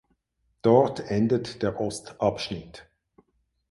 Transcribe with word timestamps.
Dort 0.63 0.99
endet 1.11 1.61
der 1.61 1.79
Ostabschnitt. 1.79 2.89